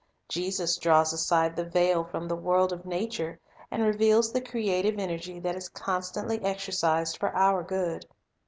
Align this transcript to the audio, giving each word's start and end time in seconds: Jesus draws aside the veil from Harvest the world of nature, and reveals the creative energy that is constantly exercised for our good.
Jesus 0.27 0.77
draws 0.79 1.13
aside 1.13 1.55
the 1.55 1.63
veil 1.63 2.03
from 2.03 2.21
Harvest 2.21 2.29
the 2.29 2.35
world 2.37 2.73
of 2.73 2.87
nature, 2.87 3.39
and 3.69 3.83
reveals 3.83 4.31
the 4.31 4.41
creative 4.41 4.97
energy 4.97 5.39
that 5.41 5.55
is 5.55 5.69
constantly 5.69 6.41
exercised 6.43 7.17
for 7.19 7.29
our 7.35 7.61
good. 7.61 8.07